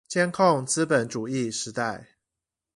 [0.09, 2.07] 監控資本主義時代